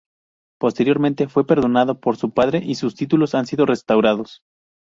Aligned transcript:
Posteriormente 0.59 1.27
fue 1.27 1.45
perdonado 1.45 1.99
por 1.99 2.17
su 2.17 2.31
padre 2.31 2.63
y 2.65 2.73
sus 2.73 2.95
títulos 2.95 3.35
han 3.35 3.45
sido 3.45 3.67
restaurados. 3.67 4.41